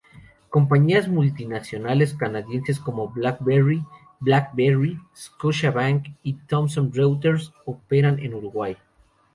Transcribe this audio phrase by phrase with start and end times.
[0.49, 3.83] Compañías multinacionales canadienses, como BlackBerry,
[4.19, 8.75] BlackBerry, Scotiabank y Thomson Reuters operan en Uruguay.